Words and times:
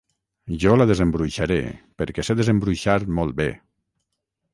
Jo 0.61 0.71
la 0.77 0.85
desembruixaré 0.91 1.57
perquè 2.03 2.25
sé 2.29 2.37
desembruixar 2.39 2.97
molt 3.19 3.37
bé 3.43 3.47